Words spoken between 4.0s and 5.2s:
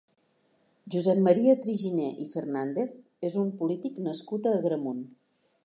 nascut a Agramunt.